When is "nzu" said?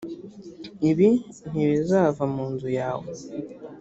2.51-2.69